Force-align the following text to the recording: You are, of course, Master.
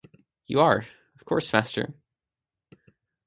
You 0.47 0.59
are, 0.61 0.79
of 1.13 1.25
course, 1.25 1.53
Master. 1.53 1.93